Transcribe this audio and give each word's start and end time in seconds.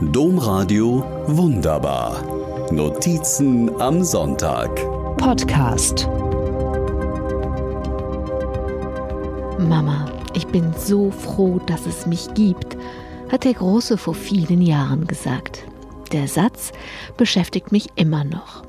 Domradio 0.00 1.04
Wunderbar. 1.26 2.22
Notizen 2.70 3.68
am 3.80 4.04
Sonntag. 4.04 4.76
Podcast. 5.16 6.06
Mama, 9.58 10.08
ich 10.34 10.46
bin 10.46 10.72
so 10.78 11.10
froh, 11.10 11.58
dass 11.66 11.86
es 11.86 12.06
mich 12.06 12.32
gibt, 12.34 12.76
hat 13.28 13.42
der 13.42 13.54
Große 13.54 13.98
vor 13.98 14.14
vielen 14.14 14.62
Jahren 14.62 15.08
gesagt. 15.08 15.64
Der 16.12 16.28
Satz 16.28 16.70
beschäftigt 17.16 17.72
mich 17.72 17.88
immer 17.96 18.22
noch. 18.22 18.62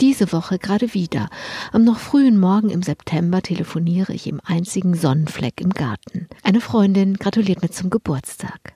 Diese 0.00 0.32
Woche 0.32 0.58
gerade 0.58 0.94
wieder. 0.94 1.28
Am 1.70 1.84
noch 1.84 2.00
frühen 2.00 2.40
Morgen 2.40 2.70
im 2.70 2.82
September 2.82 3.40
telefoniere 3.40 4.14
ich 4.14 4.26
im 4.26 4.40
einzigen 4.44 4.94
Sonnenfleck 4.94 5.60
im 5.60 5.70
Garten. 5.70 6.26
Eine 6.42 6.60
Freundin 6.60 7.18
gratuliert 7.18 7.62
mir 7.62 7.70
zum 7.70 7.88
Geburtstag. 7.88 8.71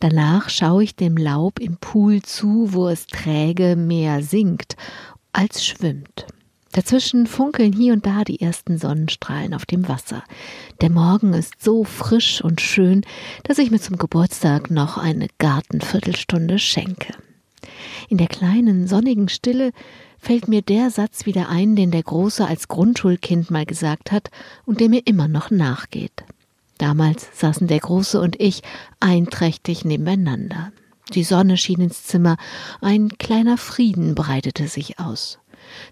Danach 0.00 0.50
schaue 0.50 0.84
ich 0.84 0.96
dem 0.96 1.16
Laub 1.16 1.58
im 1.58 1.78
Pool 1.78 2.22
zu, 2.22 2.72
wo 2.72 2.88
es 2.88 3.06
träge 3.06 3.76
mehr 3.76 4.22
sinkt 4.22 4.76
als 5.32 5.64
schwimmt. 5.64 6.26
Dazwischen 6.72 7.26
funkeln 7.26 7.72
hier 7.72 7.94
und 7.94 8.04
da 8.04 8.22
die 8.22 8.40
ersten 8.40 8.76
Sonnenstrahlen 8.76 9.54
auf 9.54 9.64
dem 9.64 9.88
Wasser. 9.88 10.22
Der 10.82 10.90
Morgen 10.90 11.32
ist 11.32 11.62
so 11.62 11.84
frisch 11.84 12.42
und 12.42 12.60
schön, 12.60 13.00
dass 13.44 13.56
ich 13.56 13.70
mir 13.70 13.80
zum 13.80 13.96
Geburtstag 13.96 14.70
noch 14.70 14.98
eine 14.98 15.28
Gartenviertelstunde 15.38 16.58
schenke. 16.58 17.14
In 18.10 18.18
der 18.18 18.28
kleinen, 18.28 18.86
sonnigen 18.86 19.30
Stille 19.30 19.72
fällt 20.18 20.48
mir 20.48 20.60
der 20.60 20.90
Satz 20.90 21.24
wieder 21.24 21.48
ein, 21.48 21.76
den 21.76 21.90
der 21.90 22.02
Große 22.02 22.46
als 22.46 22.68
Grundschulkind 22.68 23.50
mal 23.50 23.64
gesagt 23.64 24.12
hat 24.12 24.30
und 24.66 24.80
der 24.80 24.90
mir 24.90 25.06
immer 25.06 25.28
noch 25.28 25.50
nachgeht. 25.50 26.24
Damals 26.78 27.28
saßen 27.32 27.66
der 27.66 27.80
Große 27.80 28.20
und 28.20 28.40
ich 28.40 28.62
einträchtig 29.00 29.84
nebeneinander. 29.84 30.72
Die 31.14 31.24
Sonne 31.24 31.56
schien 31.56 31.80
ins 31.80 32.04
Zimmer, 32.04 32.36
ein 32.80 33.10
kleiner 33.18 33.58
Frieden 33.58 34.14
breitete 34.14 34.68
sich 34.68 34.98
aus. 34.98 35.38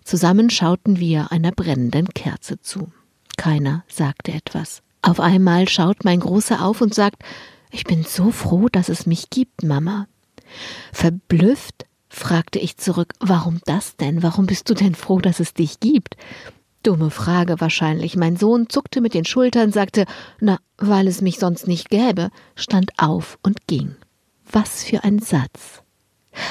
Zusammen 0.05 0.50
schauten 0.50 0.98
wir 0.98 1.33
einer 1.33 1.53
brennenden 1.53 2.09
Kerze 2.09 2.61
zu. 2.61 2.92
Keiner 3.36 3.84
sagte 3.89 4.33
etwas. 4.33 4.83
Auf 5.03 5.20
einmal 5.20 5.69
schaut 5.69 6.05
mein 6.05 6.20
Großer 6.20 6.64
auf 6.64 6.81
und 6.81 6.94
sagt, 6.94 7.22
ich 7.70 7.84
bin 7.84 8.05
so 8.05 8.31
froh, 8.31 8.69
dass 8.69 8.89
es 8.89 9.06
mich 9.06 9.31
gibt, 9.31 9.62
Mama. 9.62 10.06
Verblüfft 10.92 11.87
fragte 12.09 12.59
ich 12.59 12.77
zurück, 12.77 13.12
warum 13.20 13.61
das 13.66 13.97
denn? 13.97 14.22
Warum 14.22 14.47
bist 14.47 14.70
du 14.70 14.75
denn 14.75 14.94
froh, 14.94 15.19
dass 15.19 15.41
es 15.41 15.55
dich 15.55 15.81
gibt? 15.81 16.16
Dumme 16.85 17.11
Frage 17.11 17.61
wahrscheinlich. 17.61 18.15
Mein 18.15 18.37
Sohn 18.37 18.69
zuckte 18.69 19.01
mit 19.01 19.15
den 19.15 19.25
Schultern, 19.25 19.73
sagte, 19.73 20.05
na, 20.39 20.59
weil 20.77 21.09
es 21.09 21.23
mich 21.23 21.39
sonst 21.39 21.67
nicht 21.67 21.89
gäbe, 21.89 22.29
stand 22.57 22.91
auf 22.99 23.39
und 23.43 23.67
ging. 23.67 23.97
Was 24.53 24.85
für 24.85 25.03
ein 25.03 25.19
Satz. 25.19 25.83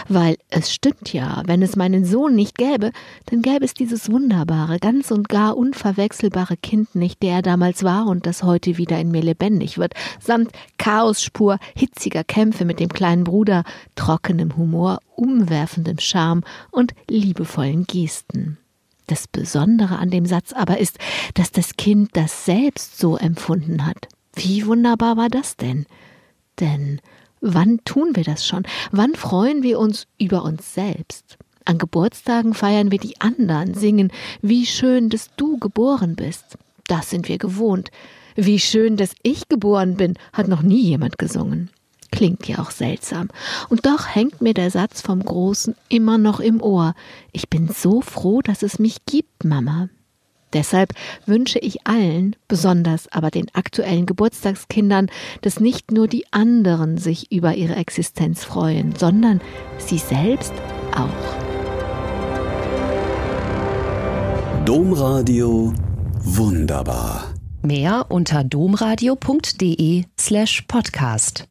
Weil 0.08 0.38
es 0.50 0.74
stimmt 0.74 1.14
ja, 1.14 1.44
wenn 1.46 1.62
es 1.62 1.76
meinen 1.76 2.04
Sohn 2.04 2.34
nicht 2.34 2.58
gäbe, 2.58 2.92
dann 3.28 3.44
gäbe 3.44 3.64
es 3.64 3.76
dieses 3.76 4.12
wunderbare, 4.12 4.80
ganz 4.80 5.12
und 5.12 5.30
gar 5.30 5.56
unverwechselbare 5.56 6.58
Kind 6.58 6.96
nicht, 6.96 7.22
der 7.22 7.36
er 7.36 7.42
damals 7.42 7.84
war 7.84 8.08
und 8.08 8.26
das 8.26 8.44
heute 8.44 8.78
wieder 8.78 9.00
in 9.00 9.12
mir 9.12 9.22
lebendig 9.22 9.78
wird, 9.78 9.94
samt 10.20 10.52
Chaosspur, 10.78 11.60
hitziger 11.76 12.24
Kämpfe 12.24 12.66
mit 12.66 12.80
dem 12.80 12.90
kleinen 12.90 13.26
Bruder, 13.26 13.66
trockenem 13.96 14.58
Humor, 14.58 15.00
umwerfendem 15.16 16.00
Charme 16.00 16.44
und 16.72 16.94
liebevollen 17.10 17.86
Gesten. 17.86 18.58
Das 19.14 19.28
Besondere 19.28 20.00
an 20.00 20.10
dem 20.10 20.26
Satz 20.26 20.54
aber 20.54 20.80
ist, 20.80 20.98
dass 21.36 21.52
das 21.52 21.78
Kind 21.78 22.10
das 22.14 22.48
selbst 22.48 22.98
so 22.98 23.16
empfunden 23.16 23.86
hat. 23.86 24.08
Wie 24.34 24.66
wunderbar 24.66 25.18
war 25.18 25.30
das 25.30 25.56
denn? 25.56 25.86
Denn 26.60 27.00
wann 27.40 27.80
tun 27.86 28.16
wir 28.16 28.24
das 28.24 28.44
schon? 28.44 28.64
Wann 28.92 29.14
freuen 29.14 29.62
wir 29.62 29.78
uns 29.78 30.08
über 30.18 30.44
uns 30.44 30.74
selbst? 30.74 31.38
An 31.64 31.78
Geburtstagen 31.78 32.56
feiern 32.56 32.90
wir 32.90 32.98
die 32.98 33.22
anderen, 33.22 33.76
singen, 33.76 34.12
wie 34.42 34.66
schön, 34.66 35.10
dass 35.10 35.30
du 35.38 35.60
geboren 35.60 36.16
bist. 36.16 36.58
Das 36.88 37.12
sind 37.12 37.30
wir 37.30 37.38
gewohnt. 37.38 37.92
Wie 38.36 38.58
schön, 38.58 38.98
dass 38.98 39.14
ich 39.22 39.48
geboren 39.48 39.96
bin, 39.96 40.16
hat 40.34 40.48
noch 40.48 40.64
nie 40.64 40.82
jemand 40.82 41.20
gesungen. 41.20 41.70
Klingt 42.24 42.48
ja 42.48 42.60
auch 42.60 42.72
seltsam. 42.72 43.28
Und 43.68 43.86
doch 43.86 44.08
hängt 44.08 44.42
mir 44.42 44.54
der 44.54 44.72
Satz 44.72 45.02
vom 45.02 45.26
Großen 45.26 45.76
immer 45.90 46.18
noch 46.18 46.40
im 46.40 46.62
Ohr. 46.62 46.94
Ich 47.34 47.50
bin 47.50 47.68
so 47.68 48.00
froh, 48.00 48.42
dass 48.42 48.64
es 48.64 48.80
mich 48.80 49.06
gibt, 49.06 49.44
Mama. 49.44 49.90
Deshalb 50.54 50.94
wünsche 51.26 51.60
ich 51.60 51.86
allen, 51.86 52.38
besonders 52.48 53.12
aber 53.12 53.30
den 53.30 53.54
aktuellen 53.54 54.06
Geburtstagskindern, 54.06 55.10
dass 55.42 55.60
nicht 55.60 55.92
nur 55.92 56.08
die 56.08 56.24
anderen 56.32 56.98
sich 56.98 57.30
über 57.30 57.56
ihre 57.56 57.76
Existenz 57.76 58.46
freuen, 58.46 58.96
sondern 58.96 59.42
sie 59.78 59.98
selbst 59.98 60.54
auch. 60.96 61.10
Domradio 64.64 65.74
Wunderbar. 66.22 67.34
Mehr 67.64 68.06
unter 68.08 68.46
domradio.de 68.46 70.06
slash 70.18 70.62
podcast. 70.70 71.50